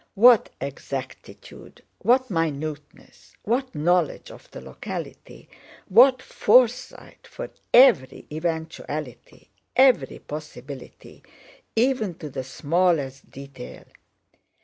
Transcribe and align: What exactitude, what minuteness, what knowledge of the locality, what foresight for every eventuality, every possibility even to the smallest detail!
What 0.15 0.49
exactitude, 0.59 1.83
what 1.99 2.31
minuteness, 2.31 3.33
what 3.43 3.75
knowledge 3.75 4.31
of 4.31 4.49
the 4.49 4.59
locality, 4.59 5.47
what 5.89 6.23
foresight 6.23 7.27
for 7.27 7.51
every 7.71 8.25
eventuality, 8.31 9.51
every 9.75 10.17
possibility 10.17 11.21
even 11.75 12.15
to 12.15 12.31
the 12.31 12.43
smallest 12.43 13.29
detail! 13.29 13.83